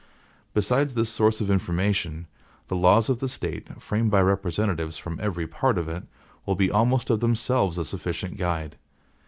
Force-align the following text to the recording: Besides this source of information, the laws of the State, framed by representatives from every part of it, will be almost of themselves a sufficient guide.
Besides 0.55 0.95
this 0.95 1.09
source 1.09 1.41
of 1.41 1.51
information, 1.51 2.25
the 2.69 2.75
laws 2.75 3.07
of 3.07 3.19
the 3.19 3.27
State, 3.27 3.79
framed 3.79 4.09
by 4.09 4.23
representatives 4.23 4.97
from 4.97 5.19
every 5.21 5.45
part 5.45 5.77
of 5.77 5.87
it, 5.87 6.05
will 6.43 6.55
be 6.55 6.71
almost 6.71 7.11
of 7.11 7.19
themselves 7.19 7.77
a 7.77 7.85
sufficient 7.85 8.35
guide. 8.35 8.77